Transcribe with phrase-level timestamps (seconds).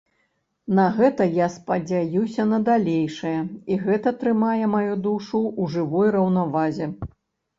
[0.77, 3.35] На гэта я спадзяюся на далейшае,
[3.75, 6.87] і гэта трымае маю душу ў жывой раўнавазе.